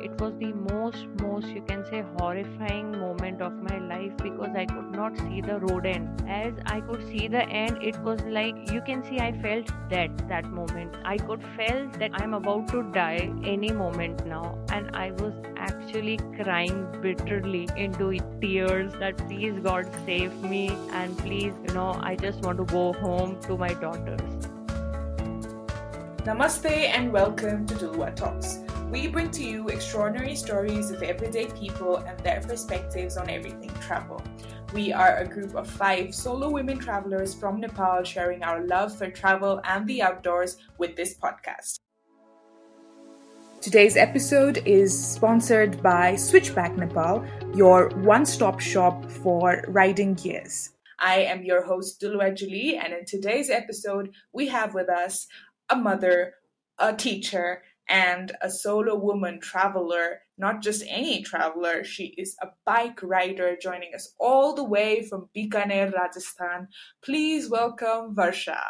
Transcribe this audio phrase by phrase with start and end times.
[0.00, 4.66] it was the most, most, you can say, horrifying moment of my life because I
[4.66, 6.24] could not see the road end.
[6.28, 10.28] As I could see the end, it was like you can see I felt dead
[10.28, 10.94] that moment.
[11.04, 16.18] I could feel that I'm about to die any moment now, and I was actually
[16.40, 22.40] crying bitterly into tears that please God save me and please, you know, I just
[22.42, 24.48] want to go home to my daughters.
[26.28, 28.67] Namaste and welcome to Dulwa Talks.
[28.90, 34.22] We bring to you extraordinary stories of everyday people and their perspectives on everything travel.
[34.72, 39.10] We are a group of five solo women travelers from Nepal sharing our love for
[39.10, 41.80] travel and the outdoors with this podcast.
[43.60, 50.70] Today's episode is sponsored by Switchback Nepal, your one stop shop for riding gears.
[50.98, 55.26] I am your host, Dulwa Julie, and in today's episode, we have with us
[55.68, 56.36] a mother,
[56.78, 61.84] a teacher, and a solo woman traveler, not just any traveler.
[61.84, 66.68] She is a bike rider joining us all the way from Bikaner, Rajasthan.
[67.02, 68.60] Please welcome Varsha.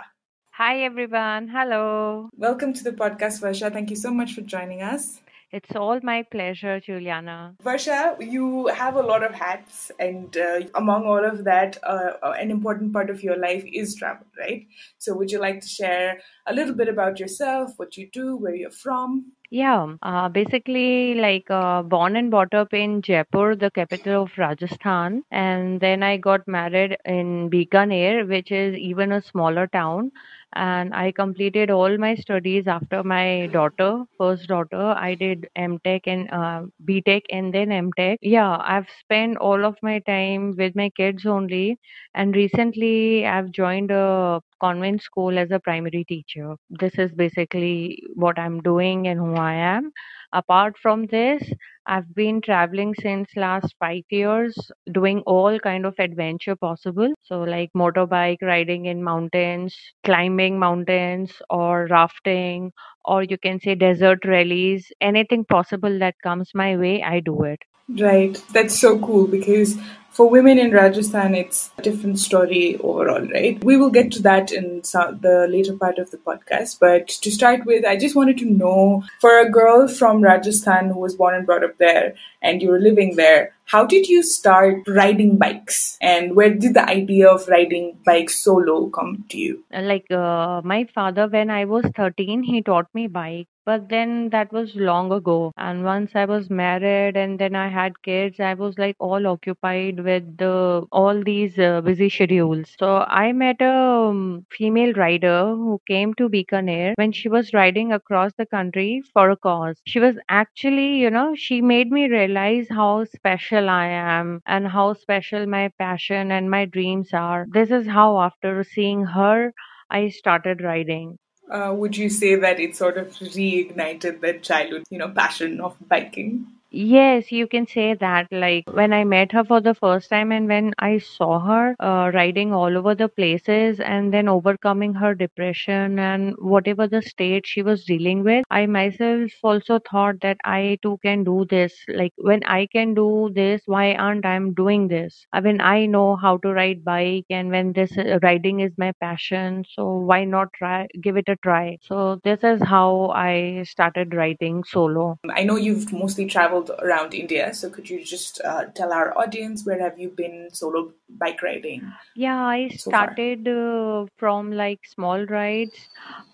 [0.52, 1.48] Hi, everyone.
[1.48, 2.28] Hello.
[2.36, 3.72] Welcome to the podcast, Varsha.
[3.72, 5.20] Thank you so much for joining us.
[5.50, 7.56] It's all my pleasure, Juliana.
[7.64, 12.34] Varsha, you have a lot of hats, and uh, among all of that, uh, uh,
[12.38, 14.66] an important part of your life is travel, right?
[14.98, 18.54] So, would you like to share a little bit about yourself, what you do, where
[18.54, 19.32] you're from?
[19.50, 25.22] Yeah, uh, basically, like uh, born and brought up in Jaipur, the capital of Rajasthan,
[25.30, 30.12] and then I got married in Bikaner, which is even a smaller town
[30.54, 34.80] and I completed all my studies after my daughter, first daughter.
[34.96, 38.16] I did MTech and uh, BTech and then MTech.
[38.22, 41.78] Yeah, I've spent all of my time with my kids only,
[42.14, 46.56] and recently I've joined a convent school as a primary teacher.
[46.70, 49.92] This is basically what I'm doing and who I am.
[50.32, 51.42] Apart from this,
[51.86, 54.54] I've been traveling since last five years,
[54.92, 57.12] doing all kind of adventure possible.
[57.22, 62.72] So like motorbike riding in mountains, climbing mountains, or rafting,
[63.04, 64.92] or you can say desert rallies.
[65.00, 67.60] Anything possible that comes my way, I do it.
[67.88, 68.40] Right.
[68.52, 69.76] That's so cool because
[70.18, 73.62] for women in Rajasthan, it's a different story overall, right?
[73.62, 76.80] We will get to that in the later part of the podcast.
[76.80, 80.98] But to start with, I just wanted to know for a girl from Rajasthan who
[80.98, 84.82] was born and brought up there and you were living there, how did you start
[84.88, 89.62] riding bikes and where did the idea of riding bikes solo come to you?
[89.70, 94.52] Like uh, my father, when I was 13, he taught me bike but then that
[94.52, 95.52] was long ago.
[95.56, 100.00] And once I was married and then I had kids, I was like all occupied
[100.00, 102.74] with the all these uh, busy schedules.
[102.78, 107.92] So I met a um, female rider who came to Bikaner when she was riding
[107.92, 109.80] across the country for a cause.
[109.86, 114.94] She was actually, you know, she made me realize how special I am and how
[114.94, 117.46] special my passion and my dreams are.
[117.50, 119.52] This is how after seeing her
[119.90, 121.18] I started riding.
[121.50, 125.76] Uh, would you say that it sort of reignited that childhood, you know, passion of
[125.88, 126.46] biking?
[126.70, 128.28] Yes, you can say that.
[128.30, 132.10] Like when I met her for the first time and when I saw her uh,
[132.14, 137.62] riding all over the places and then overcoming her depression and whatever the state she
[137.62, 141.74] was dealing with, I myself also thought that I too can do this.
[141.88, 145.26] Like when I can do this, why aren't I doing this?
[145.32, 148.92] I mean, I know how to ride bike and when this uh, riding is my
[149.00, 151.78] passion, so why not try, give it a try?
[151.82, 155.16] So this is how I started riding solo.
[155.34, 157.54] I know you've mostly traveled traveled around India.
[157.54, 161.92] So could you just uh, tell our audience where have you been solo bike riding?
[162.14, 165.78] Yeah, I so started uh, from like small rides.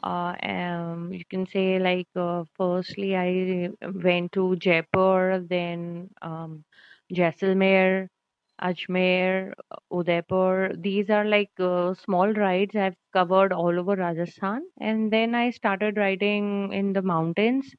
[0.02, 3.70] Uh, um, you can say like uh, firstly I
[4.02, 6.64] went to Jaipur, then um,
[7.12, 8.08] Jaisalmer,
[8.62, 9.52] Ajmer,
[9.92, 10.72] Udaipur.
[10.78, 15.96] These are like uh, small rides I've covered all over Rajasthan, and then I started
[15.98, 17.74] riding in the mountains.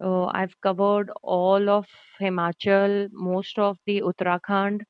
[0.00, 1.86] Uh, I've covered all of
[2.20, 4.82] Himachal, most of the Uttarakhand,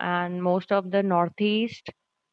[0.00, 1.90] and most of the Northeast.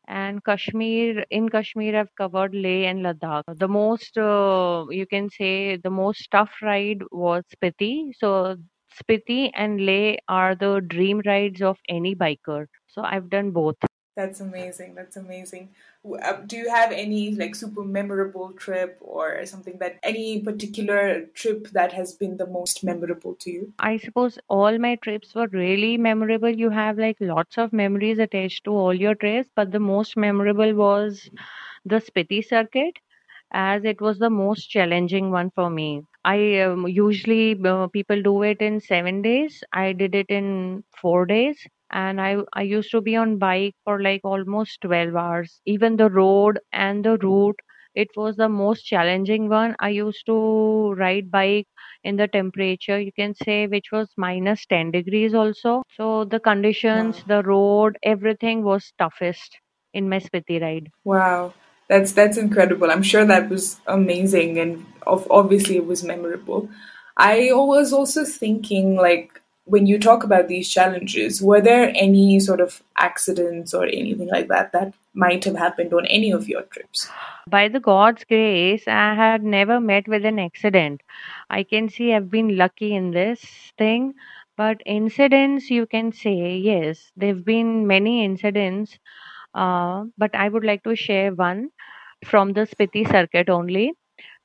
[0.08, 3.44] And Kashmir, in Kashmir, I've covered Leh and Ladakh.
[3.48, 8.12] The most, uh, you can say, the most tough ride was Spiti.
[8.18, 8.58] So,
[8.94, 12.68] Spiti and Leh are the dream rides of any biker.
[12.88, 13.78] So, I've done both.
[14.16, 14.96] That's amazing.
[14.96, 15.70] That's amazing.
[16.24, 21.68] Uh, do you have any like super memorable trip or something that any particular trip
[21.72, 23.74] that has been the most memorable to you?
[23.78, 26.50] I suppose all my trips were really memorable.
[26.50, 30.74] You have like lots of memories attached to all your trips, but the most memorable
[30.74, 31.30] was
[31.86, 32.98] the Spiti circuit
[33.52, 36.02] as it was the most challenging one for me.
[36.24, 39.64] I um, usually uh, people do it in seven days.
[39.74, 41.58] I did it in four days,
[41.96, 45.62] and I I used to be on bike for like almost twelve hours.
[45.66, 47.60] Even the road and the route,
[47.96, 49.76] it was the most challenging one.
[49.80, 51.68] I used to ride bike
[52.04, 55.84] in the temperature you can say which was minus ten degrees also.
[55.98, 56.52] So the Wow.
[56.54, 59.60] conditions, the road, everything was toughest
[59.94, 60.92] in my Spiti ride.
[61.04, 61.54] Wow.
[61.88, 62.90] That's that's incredible.
[62.92, 66.70] I'm sure that was amazing and of obviously it was memorable.
[67.18, 72.62] I was also thinking like when you talk about these challenges, were there any sort
[72.62, 77.10] of accidents or anything like that that might have happened on any of your trips?
[77.48, 81.02] By the God's grace, I had never met with an accident.
[81.50, 83.44] I can see I've been lucky in this
[83.78, 84.14] thing,
[84.56, 89.00] but incidents, you can say, yes, there have been many incidents,
[89.56, 91.70] uh, but I would like to share one
[92.24, 93.94] from the Spiti circuit only.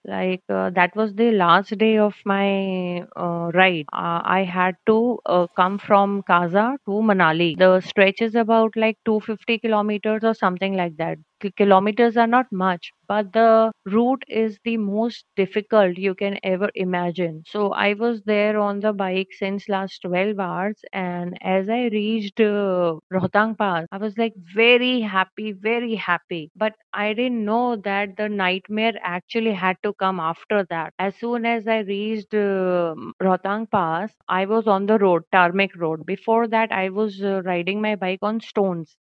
[0.05, 3.87] Like uh, that was the last day of my uh, ride.
[3.93, 7.57] Uh, I had to uh, come from Kaza to Manali.
[7.57, 11.19] The stretch is about like 250 kilometers or something like that.
[11.41, 16.71] Ki- Kilometers are not much, but the route is the most difficult you can ever
[16.75, 17.43] imagine.
[17.47, 22.41] So I was there on the bike since last 12 hours, and as I reached
[22.41, 26.51] uh, Rohtang Pass, I was like very happy, very happy.
[26.57, 30.95] But I didn't know that the nightmare actually had to come after that.
[30.99, 36.05] As soon as I reached uh, Rohtang Pass, I was on the road, tarmac road.
[36.07, 38.97] Before that, I was uh, riding my bike on stones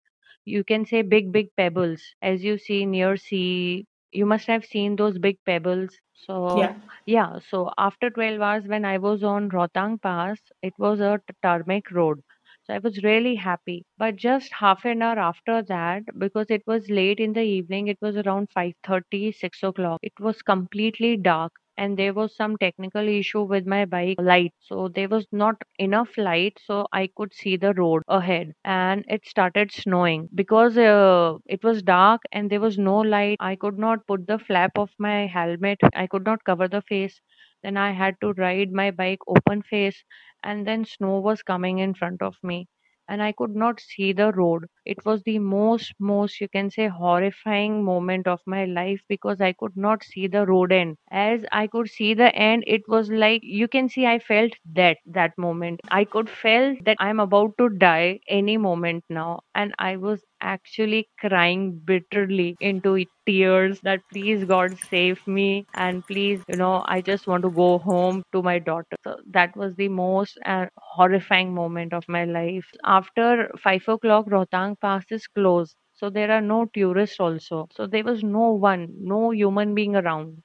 [0.50, 2.02] you can say big big pebbles.
[2.22, 5.98] As you see near sea you must have seen those big pebbles.
[6.14, 6.76] So Yeah.
[7.06, 11.92] yeah so after 12 hours when i was on Rohtang pass it was a tarmac
[11.92, 12.22] road.
[12.64, 13.86] So i was really happy.
[13.98, 18.00] But just half an hour after that because it was late in the evening it
[18.02, 23.08] was around five thirty, six o'clock it was completely dark and there was some technical
[23.08, 25.56] issue with my bike light so there was not
[25.86, 28.54] enough light so i could see the road ahead.
[28.64, 30.30] And it started snowing.
[30.36, 34.40] Because uh, it was dark and there was no light i could not put the
[34.40, 37.22] flap of my helmet i could not cover the face.
[37.64, 40.04] Then i had to ride my bike open face
[40.44, 42.68] and then snow was coming in front of me
[43.10, 44.66] and i could not see the road.
[44.86, 49.52] It was the most most you can say horrifying moment of my life because i
[49.54, 50.98] could not see the road end.
[51.12, 54.98] As i could see the end it was like you can see i felt that
[55.06, 55.82] that moment.
[55.92, 61.10] I could feel that i'm about to die any moment now and i was actually
[61.20, 67.28] crying bitterly into tears that please god save me and please you know i just
[67.28, 68.98] want to go home to my daughter.
[69.04, 72.66] So that was the most uh, horrifying moment of my life.
[72.86, 75.76] After 5 o'clock rohtang pass is closed.
[75.96, 77.68] So there are no tourists also.
[77.72, 80.42] So there was no one no human being around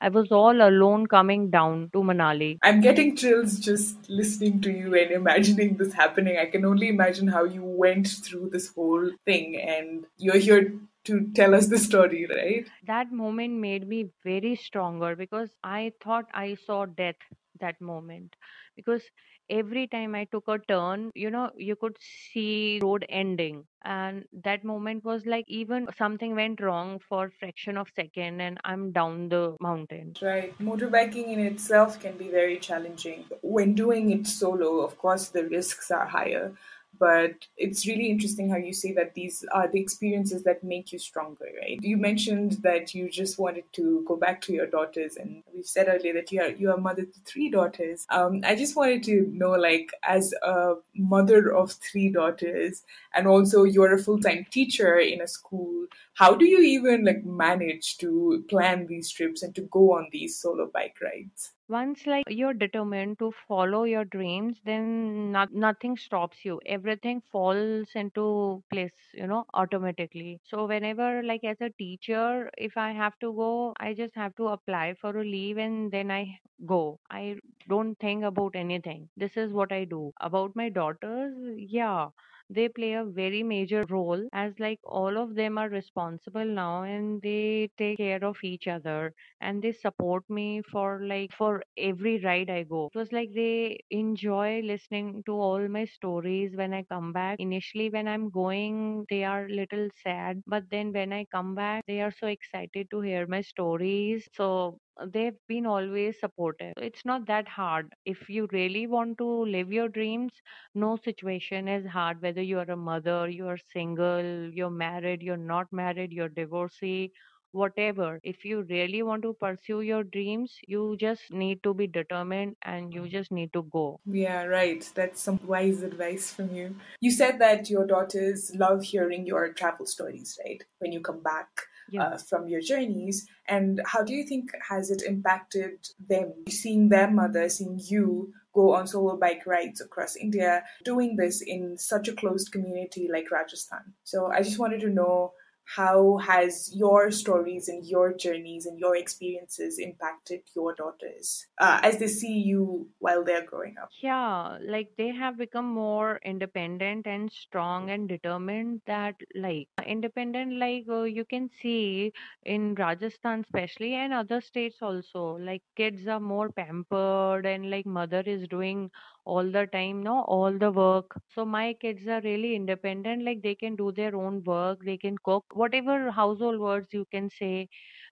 [0.00, 2.58] I was all alone coming down to Manali.
[2.62, 6.38] I'm getting chills just listening to you and imagining this happening.
[6.38, 10.72] I can only imagine how you went through this whole thing and you're here
[11.04, 12.66] to tell us the story, right?
[12.86, 17.16] That moment made me very stronger because I thought I saw death
[17.60, 18.36] that moment.
[18.76, 19.02] Because
[19.50, 23.64] every time I took a turn, you know, you could see road ending.
[23.84, 28.92] And that moment was like even something went wrong for fraction of second and I'm
[28.92, 30.14] down the mountain.
[30.20, 30.56] Right.
[30.58, 33.24] Motorbiking in itself can be very challenging.
[33.42, 36.52] When doing it solo, of course, the risks are higher.
[36.98, 40.98] But it's really interesting how you say that these are the experiences that make you
[40.98, 41.78] stronger, right?
[41.80, 45.88] You mentioned that you just wanted to go back to your daughters, and we've said
[45.88, 48.06] earlier that you are you are mother to three daughters.
[48.10, 52.82] Um, I just wanted to know, like, as a mother of three daughters,
[53.14, 57.24] and also you're a full time teacher in a school, how do you even like
[57.24, 61.52] manage to plan these trips and to go on these solo bike rides?
[61.68, 66.60] Once like you're determined to follow your dreams, then not, nothing stops you.
[66.66, 70.40] Everything falls into place, you know, automatically.
[70.44, 74.48] So whenever like as a teacher, if I have to go, I just have to
[74.48, 76.98] apply for a leave and then I go.
[77.10, 77.36] I
[77.68, 79.08] don't think about anything.
[79.16, 80.12] This is what I do.
[80.20, 82.08] About my daughters, yeah,
[82.50, 87.20] they play a very major role as like all of them are responsible now and
[87.22, 92.50] they take care of each other and they support me for like for every ride
[92.50, 92.88] I go.
[92.94, 97.38] It was like they enjoy listening to all my stories when I come back.
[97.40, 102.00] Initially, when I'm going, they are little sad, but then when I come back, they
[102.00, 104.28] are so excited to hear my stories.
[104.34, 106.74] So they've been always supportive.
[106.76, 107.92] It's not that hard.
[108.04, 110.32] If you really want to live your dreams,
[110.74, 112.20] no situation is hard.
[112.20, 117.12] Whether you are a mother, you are single, you're married, you're not married, you're divorcee
[117.52, 118.20] whatever.
[118.22, 122.92] If you really want to pursue your dreams, you just need to be determined and
[122.92, 123.10] you mm.
[123.10, 124.00] just need to go.
[124.06, 124.88] Yeah, right.
[124.94, 126.76] That's some wise advice from you.
[127.00, 130.62] You said that your daughters love hearing your travel stories, right?
[130.78, 131.48] When you come back
[131.96, 133.26] Uh, from your journeys.
[133.46, 136.34] And how do you think has it impacted them?
[136.48, 141.78] Seeing their mother, seeing you go on solo bike rides across India, doing this in
[141.78, 143.94] such a closed community like Rajasthan.
[144.04, 145.32] So I just wanted to know
[145.76, 151.98] how has your stories and your journeys and your experiences impacted your daughters uh, as
[151.98, 153.90] they see you while they're growing up?
[154.00, 160.84] Yeah, like they have become more independent and strong and determined that like independent like
[160.88, 162.12] uh, you can see
[162.44, 168.22] in Rajasthan especially and other states also like kids are more pampered and like mother
[168.24, 168.90] is doing
[169.24, 171.20] all the time no all the work.
[171.34, 175.16] So my kids are really independent like they can do their own work they can
[175.18, 175.44] cook.
[175.54, 177.68] Whatever household words you can say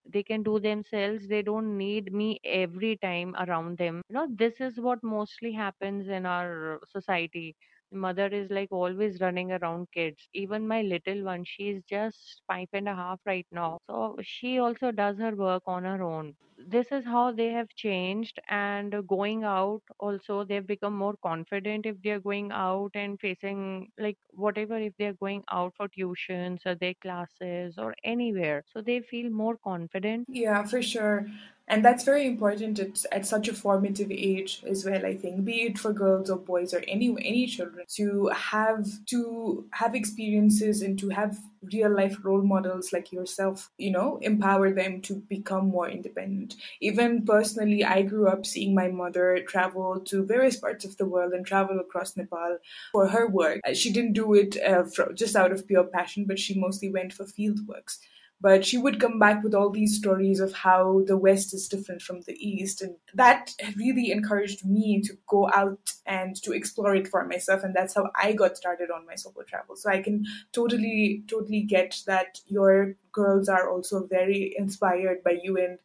[0.07, 4.03] they can do themselves they don't need me every time around them.
[4.09, 7.57] You know this is what mostly happens in our society
[7.97, 10.29] mother is like always running around kids.
[10.35, 13.79] Even my little one she is just five and a half right now.
[13.89, 16.37] So she also does her work on her own.
[16.59, 21.97] This is how they have changed and going out also they've become more confident if
[22.03, 26.95] they're going out and facing like whatever if they're going out for tuitions or their
[26.95, 28.63] classes or anywhere.
[28.67, 30.29] So they feel more confident.
[30.29, 31.27] Yeah, for sure.
[31.69, 35.63] And that's very important at, at such a formative age as well, I think, be
[35.63, 40.97] it for girls or boys or any any children, to have to have experiences and
[41.01, 41.39] to have
[41.73, 46.55] real life role models like yourself, you know, empower them to become more independent.
[46.81, 51.33] Even personally, I grew up seeing my mother travel to various parts of the world
[51.33, 52.59] and travel across Nepal
[52.93, 53.61] for her work.
[53.75, 57.13] She didn't do it uh, fro- just out of pure passion, but she mostly went
[57.13, 57.99] for field works
[58.41, 62.03] but she would come back with all these stories of how the west is different
[62.03, 67.09] from the east and that really encouraged me to go out and to explore it
[67.09, 70.25] for myself and that's how i got started on my solo travel so i can
[70.53, 75.79] totally totally get that your girls are also very inspired by you and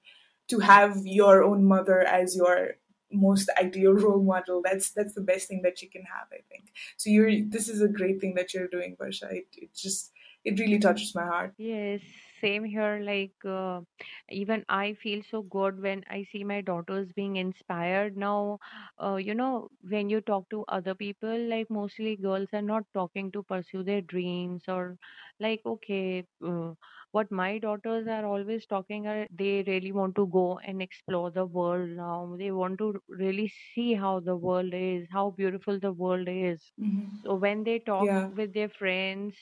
[0.48, 2.72] to have your own mother as your
[3.14, 6.72] most ideal role model that's that's the best thing that you can have i think.
[6.98, 9.32] So you're this is a great thing that you're doing Varsha.
[9.32, 10.12] it, it just
[10.44, 11.54] it really touches my heart.
[11.58, 12.02] Yes,
[12.42, 13.00] same here.
[13.04, 13.82] Like, uh,
[14.30, 18.18] even I feel so good when I see my daughters being inspired.
[18.18, 18.60] Now,
[19.02, 23.32] uh, you know, when you talk to other people, like mostly girls are not talking
[23.32, 24.98] to pursue their dreams or
[25.40, 26.74] like, okay, uh,
[27.12, 31.46] what my daughters are always talking are they really want to go and explore the
[31.46, 32.36] world now.
[32.40, 36.72] They want to really see how the world is, how beautiful the world is.
[36.78, 39.36] hmm So when they talk yeah with their friends,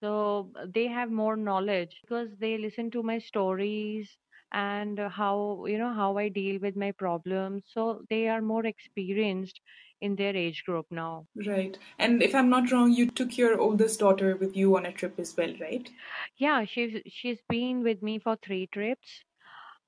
[0.00, 4.08] so uh, they have more knowledge because they listen to my stories
[4.52, 7.64] and how you know how I deal with my problems.
[7.72, 9.60] So they are more experienced
[10.00, 11.26] in their age group now.
[11.46, 11.76] Right.
[11.98, 15.18] And if I'm not wrong, you took your oldest daughter with you on a trip
[15.18, 15.88] as well, right?
[16.38, 19.22] Yeah, she's she's been with me for three trips.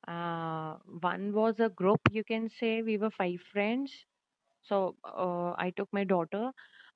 [0.07, 3.93] Uh, one was a group, you can say we were five friends.
[4.63, 6.51] So uh, I took my daughter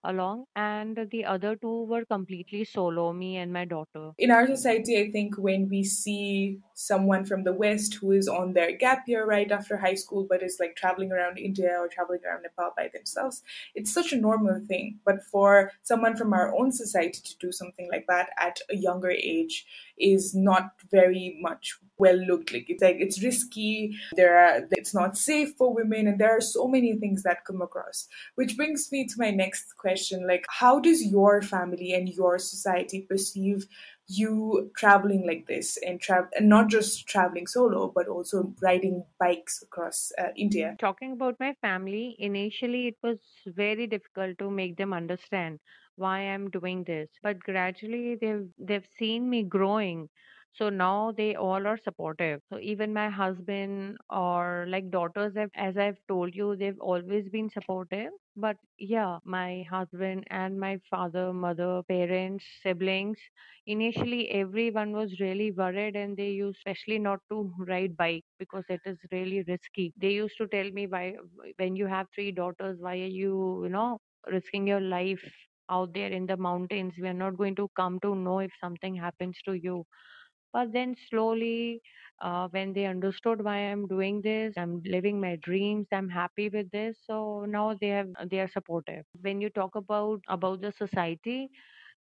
[0.06, 4.12] along, and the other two were completely solo, me and my daughter.
[4.18, 8.52] in our society, I think when we see someone from the West who is on
[8.52, 12.20] their gap year right after high school, but is like traveling around India or traveling
[12.26, 13.42] around Nepal by themselves,
[13.74, 14.98] it's such a normal thing.
[15.04, 19.10] But for someone from our own society to do something like that at a younger
[19.10, 19.66] age
[19.98, 22.52] is not very much well looked.
[22.52, 23.96] Like it's like it's risky.
[24.14, 27.62] There are it's not safe for women, and there are so many things that come
[27.62, 28.08] across.
[28.34, 33.06] Which brings me to my next question: like, how does your family and your society
[33.08, 33.66] perceive
[34.08, 39.60] you traveling like this and travel and not just traveling solo but also riding bikes
[39.62, 44.92] across uh, india Talking about my family, initially it was very difficult to make them
[44.92, 45.58] understand
[45.96, 50.08] why I'm doing this, but gradually they've they've seen me growing.
[50.58, 52.40] So now they all are supportive.
[52.50, 57.50] So even my husband or like daughters, have, as I've told you, they've always been
[57.50, 58.10] supportive.
[58.36, 63.18] But yeah, my husband and my father, mother, parents, siblings,
[63.68, 68.80] Initially, everyone was really worried, and they used, especially not to ride bike because it
[68.84, 69.92] is really risky.
[69.96, 71.16] They used to tell me, "Why,
[71.56, 73.98] when you have three daughters, why are you, you know,
[74.30, 75.24] risking your life
[75.68, 76.94] out there in the mountains?
[77.00, 79.84] We are not going to come to know if something happens to you."
[80.52, 81.82] But then slowly,
[82.20, 86.70] uh, when they understood why I'm doing this, I'm living my dreams, I'm happy with
[86.70, 86.96] this.
[87.06, 89.04] So now they have they are supportive.
[89.20, 91.50] When you talk about about the society,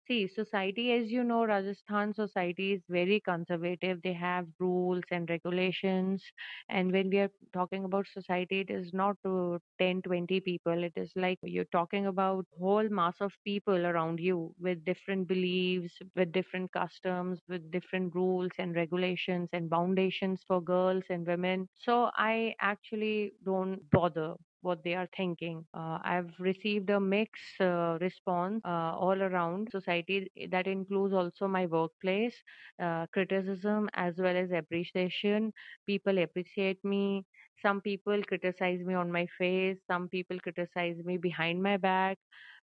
[0.06, 4.00] See, society, as you know, Rajasthan society is very conservative.
[4.02, 6.24] They have rules and regulations.
[6.68, 10.84] And when we are talking about society, it is not to 10, 20 people.
[10.84, 15.98] It is like you're talking about whole mass of people around you with different beliefs,
[16.14, 21.68] with different customs, with different rules and regulations and foundations for girls and women.
[21.78, 25.64] So I actually don't bother what they are thinking.
[25.74, 31.66] Uh, I've received a mixed uh, response uh, all around society that includes also my
[31.66, 32.36] workplace,
[32.82, 35.52] uh, criticism as well as appreciation.
[35.86, 37.24] People appreciate me.
[37.62, 39.78] Some people criticize me on my face.
[39.86, 42.18] Some people criticize me behind my back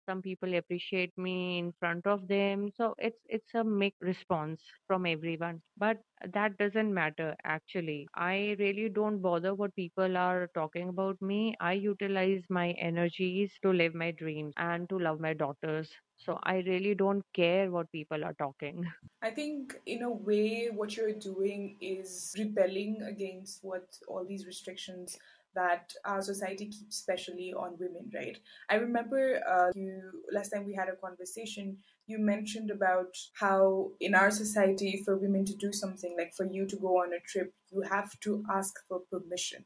[0.05, 5.05] some people appreciate me in front of them so it's it's a mixed response from
[5.05, 5.97] everyone but
[6.33, 8.07] that doesn't matter actually.
[8.15, 11.55] I really don't bother what people are talking about me.
[11.59, 16.55] I utilize my energies to live my dreams and to love my daughters so i
[16.65, 18.85] really don't care what people are talking.
[19.21, 25.17] I think, in a way, what you're doing is rebelling against what all these restrictions
[25.55, 28.37] that our society keeps, especially on women, right?
[28.69, 31.77] I remember uh, you last time we had a conversation.
[32.07, 36.67] You mentioned about how in our society, for women to do something, like for you
[36.67, 39.65] to go on a trip, you have to ask for permission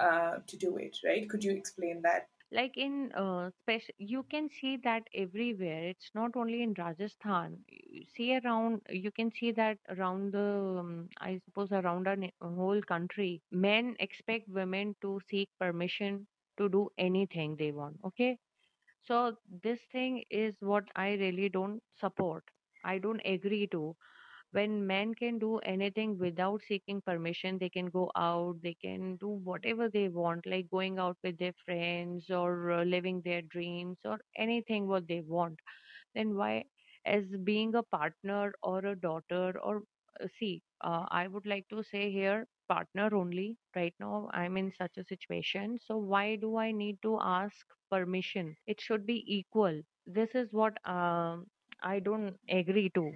[0.00, 1.28] uh, to do it, right?
[1.28, 2.26] Could you explain that?
[2.52, 3.50] Like in uh,
[3.98, 5.82] you can see that everywhere.
[5.88, 7.58] It's not only in rajasthan.
[7.68, 10.46] You see around you can see that around the
[10.82, 12.16] um, i suppose around our
[12.60, 16.26] whole country men expect women to seek permission
[16.58, 18.38] to do anything they want okay?
[19.02, 22.44] So this thing is what i really don't support.
[22.84, 23.96] I don't agree to
[24.52, 29.28] when men can do anything without seeking permission they can go out they can do
[29.50, 34.18] whatever they want like going out with their friends or uh, living their dreams or
[34.36, 35.58] anything what they want.
[36.14, 36.64] Then why
[37.04, 39.82] as being a partner or a daughter or
[40.20, 43.58] uh, see uh, i would like to say here partner only.
[43.76, 45.78] Right now i'm in such a situation.
[45.86, 48.56] So why do i need to ask permission?
[48.66, 49.82] It should be equal.
[50.06, 51.46] This is what um,
[51.82, 53.12] i don't agree to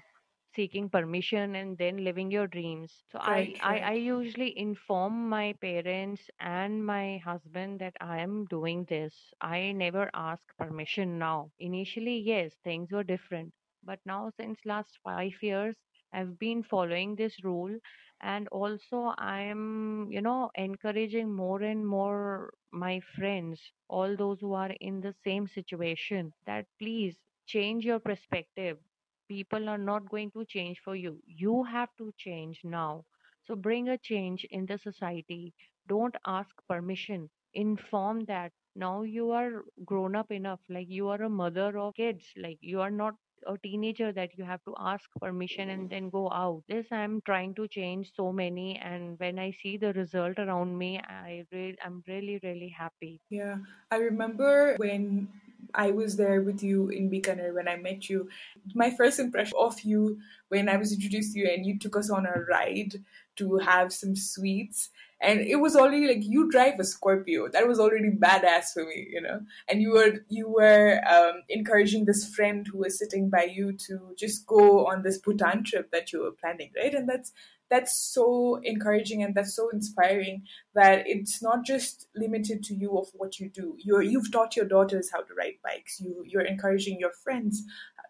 [0.57, 3.05] seeking permission and then living your dreams.
[3.13, 8.47] So I, Right, I i usually inform my parents and my husband that i am
[8.47, 9.33] doing this.
[9.41, 11.51] I never ask permission now.
[11.61, 13.53] Initially yes things were different.
[13.85, 15.77] But now since last 5 years
[16.13, 17.79] i've been following this rule.
[18.21, 24.55] And also i am you know encouraging more and more my friends all those who
[24.55, 28.79] are in the same situation that please change your perspective
[29.29, 31.21] people are not going to change for you.
[31.27, 33.05] You have to change now.
[33.45, 35.55] So bring a change in the society.
[35.89, 37.31] Don't ask permission.
[37.55, 40.61] Inform that now you are grown up enough.
[40.69, 42.33] Like you are a mother of kids.
[42.37, 43.15] Like you are not
[43.47, 46.63] a teenager that you have to ask permission and then go out.
[46.69, 51.01] This I'm trying to change so many and when I see the result around me,
[51.01, 53.21] I really I'm really, really happy.
[53.31, 53.59] Yeah,
[53.91, 55.29] I remember when
[55.75, 58.29] I was there with you in Bikaner when I met you.
[58.75, 62.11] My first impression of you when I was introduced to you and you took us
[62.11, 62.95] on a ride
[63.37, 64.91] to have some sweets.
[65.21, 67.49] And it was already like you drive a Scorpio.
[67.49, 69.41] That was already badass for me, you know.
[69.69, 74.15] And you were you were um, encouraging this friend who was sitting by you to
[74.19, 76.95] just go on this Bhutan trip that you were planning, right?
[76.95, 77.33] And that's
[77.71, 80.43] that's so encouraging and that's so inspiring
[80.75, 83.77] that it's not just limited to you of what you do.
[83.79, 86.01] You're you've taught your daughters how to ride bikes.
[86.01, 87.63] You you're encouraging your friends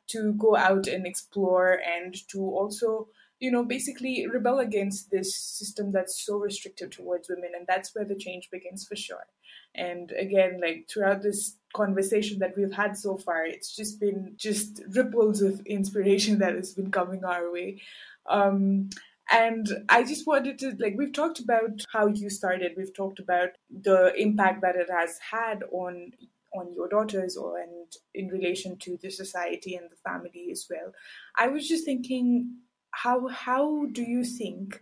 [0.08, 5.92] to go out and explore and to also you know basically rebel against this system
[5.92, 9.26] that's so restrictive towards women and that's where the change begins for sure
[9.74, 14.82] and again like throughout this conversation that we've had so far it's just been just
[14.94, 17.80] ripples of inspiration that has been coming our way
[18.28, 18.88] um
[19.30, 22.72] and I just wanted to like we've talked about how you started.
[22.76, 26.12] We've talked about the impact that it has had on
[26.54, 30.92] on your daughters or and in relation to the society and the family as well.
[31.36, 32.56] I was just thinking
[32.92, 34.80] how how do you think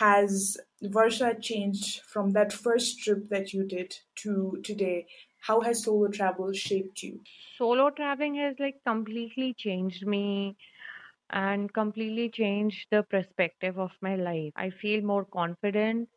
[0.00, 5.06] has Varsha changed from that first trip that you did to today?
[5.40, 7.20] How has solo travel shaped you?
[7.58, 10.56] Solo traveling has like completely changed me
[11.30, 14.52] and completely changed the perspective of my life.
[14.56, 16.08] I feel more confident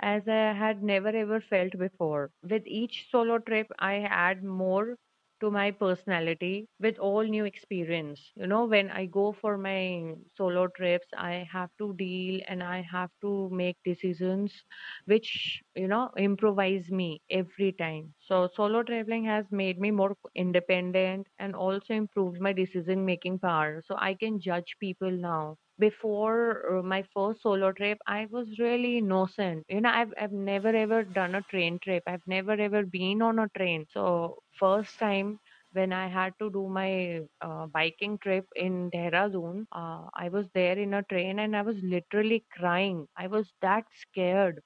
[0.00, 2.30] as I had never ever felt before.
[2.42, 4.96] With each solo trip, I add more
[5.44, 8.32] to my personality with all new experience.
[8.36, 12.82] You know, when I go for my solo trips, I have to deal and I
[12.90, 14.64] have to make decisions
[15.06, 18.14] which, you know, improvise me every time.
[18.20, 23.82] So, solo traveling has made me more independent and also improved my decision making power.
[23.86, 28.97] So, I can judge people now before uh, my first solo trip i was really
[28.97, 33.21] innocent you know i've, I've never ever done a train trip i've never ever been
[33.21, 35.39] on a train so first time
[35.73, 40.77] when i had to do my uh, biking trip in dehradun uh, i was there
[40.77, 44.61] in a train and i was literally crying i was that scared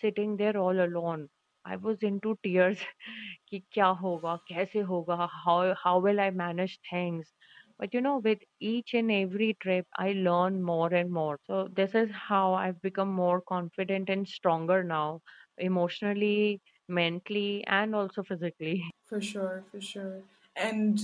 [0.00, 1.28] sitting there all alone
[1.64, 2.80] i was into tears
[3.48, 7.32] कि क्या होगा कैसे होगा how how will i manage things
[7.79, 11.95] but you know with each and every trip i learn more and more so this
[11.95, 15.19] is how i've become more confident and stronger now
[15.57, 20.21] emotionally mentally and also physically For sure, for sure.
[20.55, 20.99] And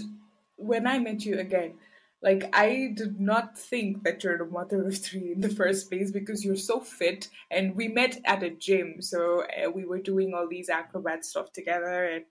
[0.57, 1.73] when I met you again,
[2.21, 6.11] like I did not think that you're the mother of three in the first place
[6.11, 7.29] because you're so fit.
[7.49, 11.51] And we met at a gym, so uh, we were doing all these acrobat stuff
[11.51, 12.25] together, and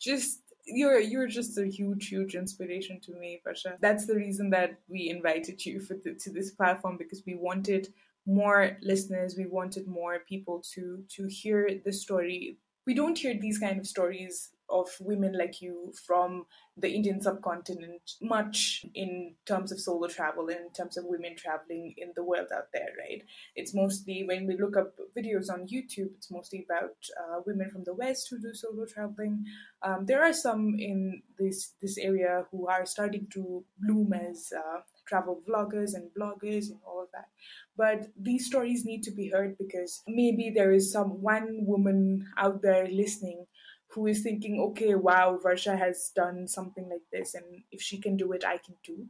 [0.00, 3.76] just you're you're just a huge huge inspiration to me Varsha.
[3.80, 7.88] that's the reason that we invited you for the, to this platform because we wanted
[8.26, 13.58] more listeners we wanted more people to to hear the story we don't hear these
[13.58, 16.44] kind of stories of women like you from
[16.76, 22.12] the Indian subcontinent much in terms of solo travel in terms of women traveling in
[22.14, 23.22] the world out there, right?
[23.56, 27.84] It's mostly when we look up videos on YouTube, it's mostly about uh, women from
[27.84, 29.44] the West who do solo traveling.
[29.82, 34.80] Um, there are some in this this area who are starting to bloom as uh,
[35.08, 37.28] travel vloggers and bloggers and all of that.
[37.76, 42.62] But these stories need to be heard because maybe there is some one woman out
[42.62, 43.46] there listening
[43.90, 48.16] who is thinking, okay, wow, Varsha has done something like this, and if she can
[48.16, 49.06] do it, I can too.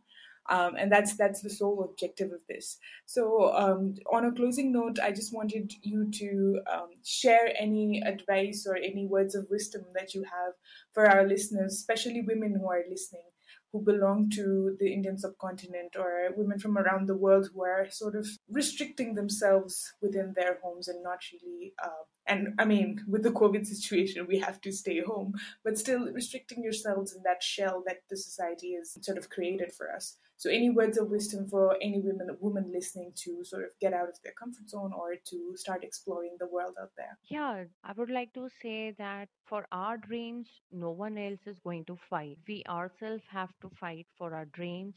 [0.51, 2.79] Um, and that's that's the sole objective of this.
[3.05, 8.67] So, um, on a closing note, I just wanted you to um, share any advice
[8.67, 10.55] or any words of wisdom that you have
[10.95, 13.25] for our listeners, especially women who are listening,
[13.73, 18.15] who belong to the Indian subcontinent or women from around the world who are sort
[18.15, 21.75] of restricting themselves within their homes and not really.
[21.83, 26.13] Uh, and I mean, with the COVID situation, we have to stay home, but still
[26.13, 30.17] restricting yourselves in that shell that the society has sort of created for us.
[30.39, 34.09] So, any words of wisdom for any women woman listening to sort of get out
[34.09, 37.19] of their comfort zone or to start exploring the world out there?
[37.29, 41.87] Yeah, I would like to say that for our dreams, no one else is going
[41.87, 42.39] to fight.
[42.47, 44.95] We ourselves have to fight for our dreams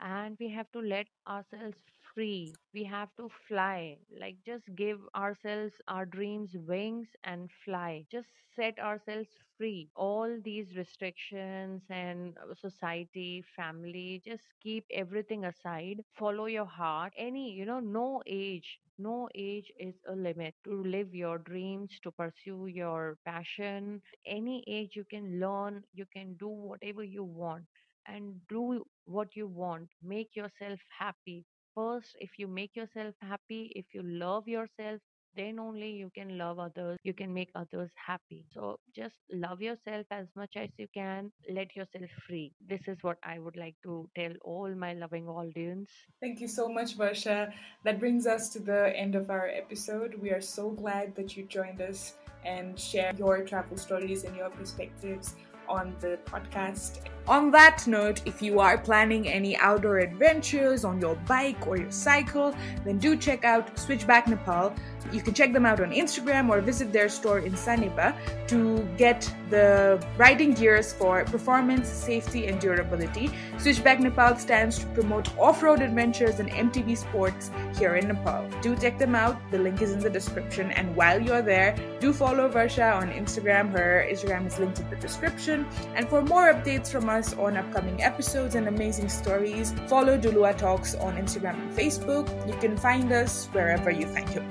[0.00, 1.78] and we have to let ourselves
[2.16, 2.58] free.
[2.74, 3.98] We have to fly.
[4.20, 8.06] Like, just give ourselves our dreams wings and fly.
[8.10, 9.90] Just set ourselves free.
[9.96, 16.02] All these restrictions and uh, society, family, just keep everything aside.
[16.18, 17.12] Follow your heart.
[17.18, 22.10] Any, you know, no age no age is a limit to live your dreams, to
[22.12, 24.00] pursue your passion.
[24.26, 27.64] Any age you can learn, you can do whatever you want
[28.06, 29.88] and do what you want.
[30.02, 31.44] Make yourself happy.
[31.76, 35.00] First, if you make yourself happy, if you love yourself,
[35.36, 36.98] then only you can love others.
[37.04, 38.46] You can make others happy.
[38.54, 41.30] So just love yourself as much as you can.
[41.50, 42.52] Let yourself free.
[42.66, 45.90] This is what I would like to tell all my loving audience.
[46.20, 47.52] Thank you so much, Varsha.
[47.84, 50.14] That brings us to the end of our episode.
[50.14, 54.50] We are so glad that you joined us and share your travel stories and your
[54.50, 55.34] perspectives
[55.68, 57.00] on the podcast.
[57.28, 61.90] On that note, if you are planning any outdoor adventures on your bike or your
[61.90, 64.72] cycle, then do check out Switchback Nepal.
[65.12, 68.14] You can check them out on Instagram or visit their store in Sanepa
[68.48, 73.30] to get the riding gears for performance, safety, and durability.
[73.58, 78.48] Switchback Nepal stands to promote off road adventures and MTB sports here in Nepal.
[78.62, 80.70] Do check them out, the link is in the description.
[80.72, 83.70] And while you're there, do follow Varsha on Instagram.
[83.70, 85.66] Her Instagram is linked in the description.
[85.94, 90.94] And for more updates from us on upcoming episodes and amazing stories, follow Dulua Talks
[90.94, 92.26] on Instagram and Facebook.
[92.46, 94.44] You can find us wherever you find your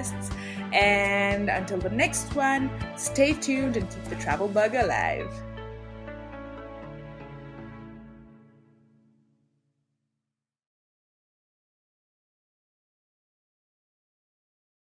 [0.00, 0.32] podcasts.
[0.72, 5.32] And until the next one, stay tuned and keep the travel bug alive.